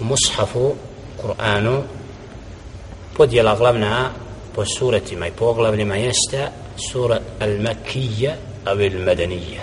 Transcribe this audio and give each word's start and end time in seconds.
u 0.00 0.04
mushafu 0.04 0.74
Kur'anu 1.22 1.82
podjela 3.16 3.56
glavna 3.56 4.10
po 4.54 4.64
suretima 4.64 5.26
i 5.26 5.30
poglavljima 5.30 5.96
jeste 5.96 6.48
sura 6.92 7.20
al-Makija 7.40 8.32
ili 8.66 8.90
Al-Madanija. 8.90 9.62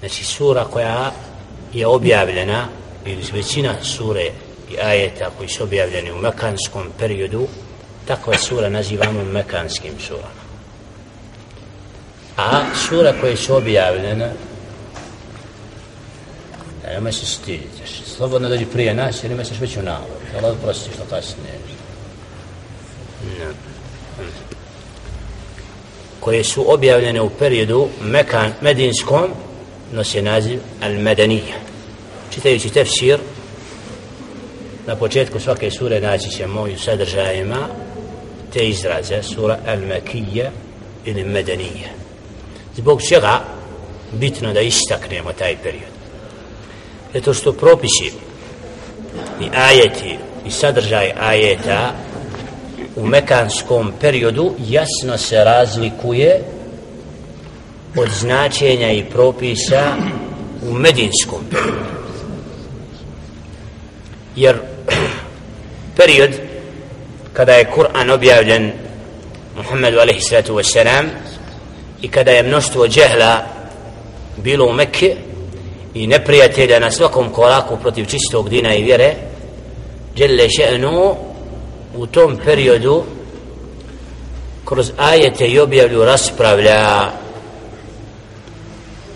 znači 0.00 0.24
sura 0.24 0.64
koja 0.64 1.12
je 1.72 1.86
objavljena 1.86 2.68
ili 3.06 3.24
većina 3.32 3.74
sure 3.82 4.30
i 4.70 4.78
ajeta 4.78 5.30
koji 5.38 5.48
su 5.48 5.62
objavljeni 5.62 6.12
u 6.12 6.16
mekanskom 6.16 6.86
periodu 6.98 7.46
takva 8.06 8.38
sura 8.38 8.68
nazivamo 8.68 9.24
mekanskim 9.24 9.92
surama 10.00 10.48
a 12.36 12.60
sura 12.88 13.12
koje 13.20 13.36
su 13.36 13.56
objavljene 13.56 14.32
nema 16.92 17.12
se 17.12 17.26
stiditi 17.26 17.82
slobodno 18.16 18.48
dođi 18.48 18.66
prije 18.66 18.94
nas 18.94 19.24
jer 19.24 19.32
imaš 19.32 19.48
se 19.48 19.54
već 19.60 19.76
u 19.76 19.82
navod 19.82 20.08
Allah 20.36 20.56
prosti 20.62 20.90
što 20.94 21.04
kasnije? 21.10 21.58
No. 23.38 23.52
koje 26.20 26.44
su 26.44 26.72
objavljene 26.72 27.20
u 27.20 27.30
periodu 27.30 27.88
Mekan, 28.02 28.52
Medinskom 28.60 29.30
nosi 29.92 30.22
naziv 30.22 30.60
Al-Medanija 30.82 31.56
čitajući 32.30 32.70
tefsir 32.70 33.18
na 34.86 34.96
početku 34.96 35.40
svake 35.40 35.70
sure 35.70 36.00
naći 36.00 36.30
ćemo 36.30 36.62
u 36.62 36.78
sadržajima 36.78 37.68
te 38.52 38.68
izraze 38.68 39.22
sura 39.22 39.58
Al-Makija 39.66 40.50
ili 41.04 41.24
Medanija 41.24 41.88
zbog 42.76 43.02
čega 43.02 43.40
bitno 44.12 44.52
da 44.52 44.60
istaknemo 44.60 45.32
taj 45.32 45.56
period? 45.62 45.97
Zato 47.14 47.34
što 47.34 47.52
propisi 47.52 48.12
i 49.40 49.48
ajeti 49.56 50.18
i 50.46 50.50
sadržaj 50.50 51.12
ajeta 51.20 51.92
u 52.96 53.06
mekanskom 53.06 53.92
periodu 54.00 54.54
jasno 54.68 55.18
se 55.18 55.44
razlikuje 55.44 56.40
od 57.96 58.08
značenja 58.08 58.92
i 58.92 59.04
propisa 59.04 59.82
u 60.70 60.72
medinskom 60.72 61.40
periodu. 61.50 61.98
Jer 64.36 64.56
period 65.96 66.30
kada 67.32 67.52
je 67.52 67.70
Kur'an 67.76 68.10
objavljen 68.10 68.72
Muhammedu 69.56 69.98
alaihi 69.98 70.20
sallatu 70.20 70.54
wasalam 70.54 71.04
i 72.02 72.08
kada 72.08 72.30
je 72.30 72.42
mnoštvo 72.42 72.88
džehla 72.88 73.46
bilo 74.36 74.66
u 74.66 74.72
Mekke 74.72 75.16
i 75.94 76.06
neprijatelja 76.06 76.78
na 76.78 76.90
svakom 76.90 77.30
koraku 77.30 77.76
protiv 77.76 78.04
čistog 78.04 78.48
dina 78.48 78.74
i 78.74 78.82
vjere 78.82 79.14
Jelle 80.16 80.48
še'nu 80.48 81.14
u 81.96 82.06
tom 82.06 82.36
periodu 82.44 83.02
kroz 84.64 84.92
ajete 84.96 85.46
i 85.46 85.58
objavlju 85.58 86.04
raspravlja 86.04 87.10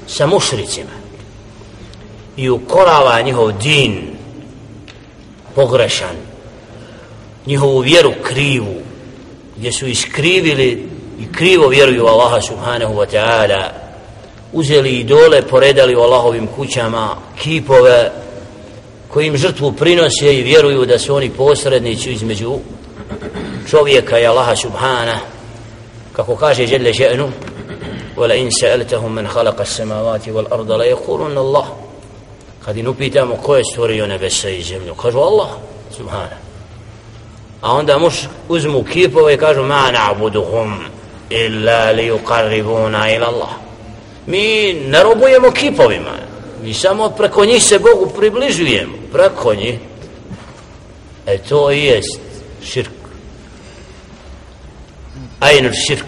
sa 0.07 0.27
mušricima 0.27 0.91
i 2.37 2.51
ukorava 2.51 3.23
njihov 3.23 3.53
din 3.53 4.17
pogrešan 5.55 6.17
njihovu 7.47 7.79
vjeru 7.79 8.13
krivu 8.23 8.75
gdje 9.57 9.73
su 9.73 9.87
iskrivili 9.87 10.89
i 11.21 11.33
krivo 11.33 11.69
vjeruju 11.69 12.07
Allaha 12.07 12.41
subhanahu 12.41 12.95
wa 12.95 13.07
ta'ala 13.07 13.82
uzeli 14.53 14.91
idole 14.91 15.43
poredali 15.43 15.97
u 15.97 16.01
Allahovim 16.01 16.47
kućama 16.47 17.17
kipove 17.43 18.13
kojim 19.09 19.37
žrtvu 19.37 19.73
prinose 19.73 20.35
i 20.39 20.43
vjeruju 20.43 20.87
da 20.87 20.99
su 20.99 21.15
oni 21.15 21.31
posrednici 21.31 22.13
između 22.13 22.59
čovjeka 23.71 24.19
i 24.19 24.27
Allaha 24.27 24.57
subhana. 24.57 25.19
Kako 26.13 26.37
kaže 26.37 26.65
Jelle 26.65 26.93
Ženu 26.93 27.29
wala 28.17 28.37
in 28.37 28.51
sa'altahum 28.51 29.13
man 29.13 29.27
khalaqa 29.27 29.63
as-samawati 29.63 30.33
wal 30.33 30.47
arda 30.51 30.77
la 30.77 30.85
Allah. 31.41 31.67
Kad 32.65 32.77
im 32.77 32.89
upitamo 32.89 33.37
ko 33.37 33.57
je 33.57 33.65
stvorio 33.65 34.07
nebesa 34.07 34.49
i 34.49 34.63
zemlju 34.63 34.95
kažu 34.95 35.19
Allah 35.19 35.49
subhana. 35.97 36.37
A 37.61 37.73
onda 37.73 37.99
muš 37.99 38.29
uzmu 38.49 38.85
kipove 38.85 39.35
i 39.35 39.37
kažu 39.37 39.63
ma 39.63 39.93
na'buduhum 39.93 40.75
illa 41.31 41.91
li 41.91 42.11
yuqarribuna 42.11 43.17
ila 43.17 43.27
Allah 43.27 43.51
mi 44.27 44.73
ne 44.73 45.03
robujemo 45.03 45.51
kipovima. 45.51 46.13
Mi 46.63 46.75
samo 46.75 47.11
preko 47.11 47.45
njih 47.45 47.63
se 47.63 47.79
Bogu 47.79 48.13
približujemo. 48.17 48.93
Preko 49.13 49.55
njih. 49.55 49.79
E 51.27 51.39
to 51.39 51.73
i 51.73 51.85
jest 51.85 52.21
širk. 52.65 52.91
Ajn 55.41 55.71
širk. 55.87 56.07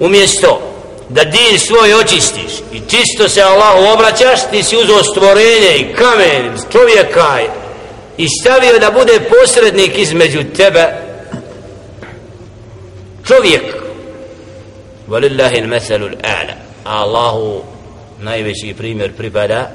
Umjesto 0.00 0.60
da 1.08 1.24
din 1.24 1.58
svoj 1.58 1.94
očistiš 1.94 2.52
i 2.72 2.80
čisto 2.80 3.28
se 3.28 3.42
Allahu 3.42 3.92
obraćaš 3.94 4.40
ti 4.50 4.62
si 4.62 4.76
uzeo 4.76 5.02
stvorenje 5.02 5.76
i 5.76 5.94
kamen 5.94 6.52
čovjeka 6.72 7.38
i 8.18 8.26
stavio 8.40 8.78
da 8.78 8.90
bude 8.90 9.20
posrednik 9.20 9.98
između 9.98 10.44
tebe. 10.56 10.86
Čovjek. 13.26 13.62
Valillahi 15.06 15.60
meselul 15.62 16.10
a'la 16.22 16.67
l-a'la 16.88 17.02
Allahu 17.02 17.62
najveći 18.20 18.74
primjer 18.78 19.12
pripada 19.16 19.70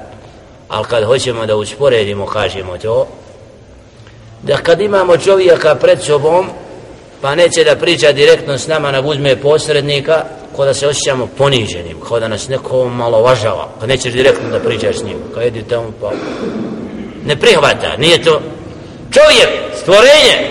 ali 0.68 0.84
kad 0.84 1.04
hoćemo 1.04 1.46
da 1.46 1.56
usporedimo 1.56 2.26
kažemo 2.26 2.78
to 2.78 3.06
da 4.42 4.56
kad 4.56 4.80
imamo 4.80 5.16
čovjeka 5.16 5.74
pred 5.74 6.02
sobom 6.02 6.46
pa 7.20 7.34
neće 7.34 7.64
da 7.64 7.76
priča 7.76 8.12
direktno 8.12 8.58
s 8.58 8.66
nama 8.66 8.90
nego 8.90 9.08
uzme 9.08 9.36
posrednika 9.36 10.24
ko 10.56 10.64
da 10.64 10.74
se 10.74 10.88
osjećamo 10.88 11.28
poniženim 11.38 12.00
kao 12.08 12.20
da 12.20 12.28
nas 12.28 12.48
neko 12.48 12.88
malo 12.88 13.22
važava 13.22 13.68
pa 13.80 13.86
nećeš 13.86 14.12
direktno 14.12 14.50
da 14.50 14.60
pričaš 14.60 14.96
s 14.96 15.04
njim 15.04 15.16
kad 15.34 15.44
jedi 15.44 15.62
tamo 15.62 15.92
pa 16.00 16.10
ne 17.26 17.36
prihvata 17.36 17.96
nije 17.98 18.22
to. 18.22 18.40
Čovjek, 19.10 19.48
stvorenje 19.82 20.50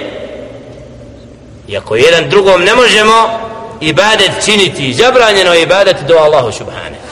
i 1.68 1.78
ako 1.78 1.96
jedan 1.96 2.30
drugom 2.30 2.62
ne 2.62 2.76
možemo 2.76 3.43
ibadet 3.88 4.32
činiti. 4.46 4.94
Zabranjeno 4.94 5.54
je 5.54 5.62
ibadet 5.62 5.96
do 6.08 6.16
Allahu 6.16 6.52
subhane 6.52 7.04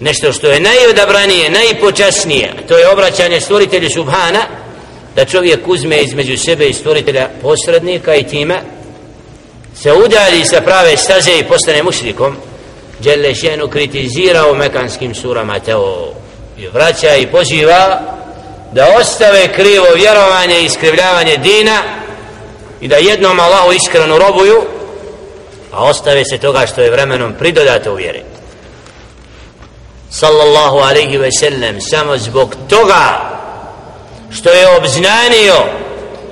nešto 0.00 0.32
što 0.32 0.46
je 0.46 0.60
najodabranije, 0.60 1.50
najpočasnije 1.50 2.52
to 2.68 2.78
je 2.78 2.88
obraćanje 2.88 3.40
stvoritelju 3.40 3.90
subhana 3.90 4.40
da 5.16 5.24
čovjek 5.24 5.68
uzme 5.68 6.02
između 6.02 6.38
sebe 6.38 6.68
i 6.68 6.72
stvoritelja 6.72 7.28
posrednika 7.42 8.14
i 8.14 8.26
time 8.26 8.60
se 9.74 9.92
udalji 9.92 10.44
sa 10.44 10.60
prave 10.60 10.96
staze 10.96 11.38
i 11.38 11.44
postane 11.44 11.82
mušrikom. 11.82 12.36
Đelešenu 12.98 13.68
kritizira 13.68 14.50
u 14.50 14.54
mekanskim 14.54 15.14
surama 15.14 15.58
teo 15.58 16.12
i 16.58 16.66
vraća 16.66 17.16
i 17.16 17.26
poziva 17.26 18.00
da 18.72 18.86
ostave 19.00 19.52
krivo 19.52 19.86
vjerovanje 19.96 20.60
i 20.60 20.64
iskrivljavanje 20.64 21.36
dina 21.36 21.82
i 22.80 22.88
da 22.88 22.96
jednom 22.96 23.40
Allahu 23.40 23.72
iskreno 23.72 24.18
robuju 24.18 24.62
a 25.72 25.84
ostave 25.84 26.24
se 26.24 26.38
toga 26.38 26.66
što 26.66 26.80
je 26.80 26.90
vremenom 26.90 27.34
pridodato 27.38 27.92
u 27.92 27.96
vjeri. 27.96 28.22
Sallallahu 30.10 30.76
alaihi 30.76 31.16
ve 31.16 31.32
sellem 31.32 31.80
samo 31.80 32.18
zbog 32.18 32.54
toga 32.68 33.30
što 34.30 34.50
je 34.50 34.76
obznanio 34.76 35.56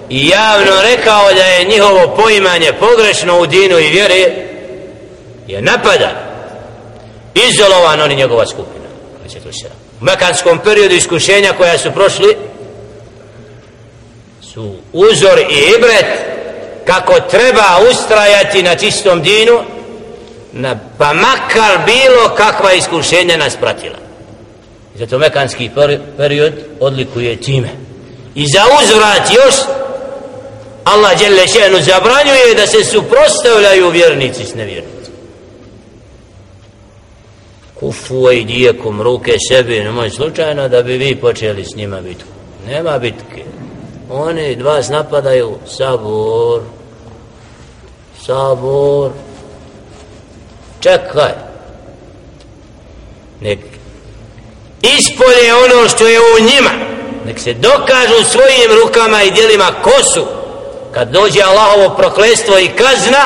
i 0.09 0.28
javno 0.28 0.82
rekao 0.82 1.32
da 1.34 1.44
je 1.44 1.65
njihovo 1.65 2.16
poimanje 2.16 2.72
pogrešno 2.72 3.41
u 3.41 3.47
dinu 3.47 3.78
i 3.78 3.88
vjeri 3.88 4.25
je 5.47 5.62
napada 5.62 6.10
izolovan 7.34 8.00
on 8.00 8.12
i 8.12 8.16
njegova 8.16 8.47
skupina 8.47 8.88
u 10.00 10.04
mekanskom 10.04 10.59
periodu 10.59 10.94
iskušenja 10.94 11.53
koja 11.53 11.78
su 11.78 11.91
prošli 11.91 12.37
su 14.53 14.74
uzor 14.92 15.39
i 15.39 15.74
ibret 15.78 16.28
kako 16.88 17.20
treba 17.30 17.80
ustrajati 17.90 18.62
na 18.62 18.74
čistom 18.74 19.22
dinu 19.22 19.60
na, 20.52 20.78
pa 20.98 21.12
makar 21.12 21.78
bilo 21.86 22.28
kakva 22.36 22.72
iskušenja 22.72 23.36
nas 23.36 23.56
pratila 23.56 23.98
zato 24.94 25.18
mekanski 25.18 25.70
period 26.16 26.52
odlikuje 26.80 27.36
time 27.36 27.68
i 28.34 28.46
za 28.46 28.64
uzvrat 28.82 29.30
još 29.34 29.54
Allah 30.94 31.18
dželle 31.18 31.46
še'nu 31.46 31.82
zabranjuje 31.82 32.54
da 32.56 32.66
se 32.66 32.84
suprotstavljaju 32.84 33.90
vjernici 33.90 34.44
s 34.44 34.54
nevjernici. 34.54 35.10
Kufu 37.74 38.30
i 38.32 38.44
dijekom 38.44 39.02
ruke 39.02 39.36
sebi, 39.48 39.80
nemoj 39.80 40.10
slučajno 40.10 40.68
da 40.68 40.82
bi 40.82 40.92
vi 40.92 41.16
počeli 41.16 41.64
s 41.64 41.76
njima 41.76 42.00
bitku. 42.00 42.28
Nema 42.68 42.98
bitke. 42.98 43.44
Oni 44.10 44.54
vas 44.62 44.88
napadaju 44.88 45.58
sabor. 45.66 46.60
Sabor. 48.26 49.10
Čekaj. 50.80 51.32
Nek 53.41 53.59
ispolje 54.82 55.54
ono 55.54 55.88
što 55.88 56.06
je 56.06 56.18
u 56.20 56.44
njima 56.53 56.70
nek 57.28 57.38
se 57.38 57.54
dokažu 57.54 58.24
svojim 58.24 58.82
rukama 58.82 59.22
i 59.22 59.30
dijelima 59.30 59.70
kosu 59.82 60.26
kad 60.92 61.10
dođe 61.10 61.41
Allahovo 61.42 61.94
proklestvo 61.97 62.59
i 62.59 62.68
kazna 62.68 63.24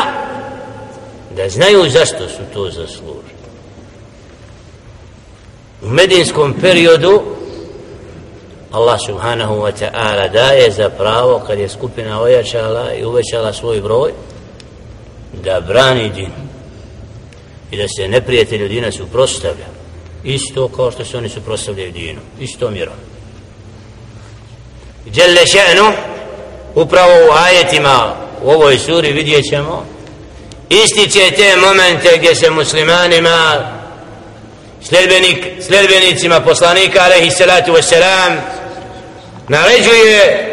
da 1.37 1.49
znaju 1.49 1.91
zašto 1.91 2.29
su 2.29 2.43
to 2.55 2.65
zaslužili 2.65 3.33
u 5.83 5.89
medinskom 5.89 6.55
periodu 6.61 7.23
Allah 8.73 9.01
subhanahu 9.07 9.55
wa 9.55 9.73
ta'ala 9.81 10.33
daje 10.33 10.71
za 10.71 10.91
pravo 10.91 11.43
kad 11.47 11.59
je 11.59 11.69
skupina 11.69 12.23
ojačala 12.23 12.93
i 12.93 13.05
uvećala 13.05 13.53
svoj 13.53 13.81
broj 13.81 14.13
da 15.45 15.61
brani 15.61 16.11
din 16.15 16.31
i 17.71 17.77
da 17.77 17.89
se 17.89 18.09
neprijatelju 18.09 18.69
dina 18.69 18.93
suprostavlja 18.93 19.67
isto 20.25 20.69
kao 20.69 20.91
što 20.91 21.05
se 21.05 21.17
oni 21.17 21.29
suprostavljaju 21.29 21.93
dinu 21.93 22.21
isto 22.41 22.71
mjerom 22.71 22.95
Jelle 25.15 25.47
še'nu 25.47 25.93
upravo 26.75 27.13
u 27.13 27.33
ajetima 27.33 28.15
u 28.43 28.51
ovoj 28.51 28.79
suri 28.79 29.13
vidjet 29.13 29.45
ćemo 29.51 29.87
ističe 30.69 31.31
te 31.31 31.57
momente 31.57 32.19
gdje 32.19 32.35
se 32.35 32.51
muslimanima 32.51 33.69
sljedbenik, 34.83 35.47
sljedbenicima 35.67 36.41
poslanika 36.41 37.03
alaihi 37.03 37.31
salatu 37.31 37.73
wasalam 37.73 38.37
naređuje 39.49 40.49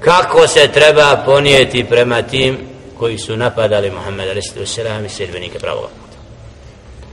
kako 0.00 0.48
se 0.48 0.68
treba 0.68 1.22
ponijeti 1.26 1.84
prema 1.84 2.22
tim 2.22 2.71
koji 2.98 3.18
su 3.18 3.36
napadali 3.36 3.90
Muhammed 3.90 4.28
a.s. 4.28 4.78
i 5.06 5.08
sredbenike 5.08 5.58
pravoga 5.58 5.88